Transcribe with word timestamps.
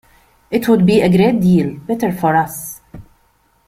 It 0.49 0.67
would 0.67 0.83
be 0.83 0.99
a 1.01 1.15
great 1.15 1.39
deal 1.41 1.75
better 1.77 2.11
for 2.11 2.35
us. 2.35 2.81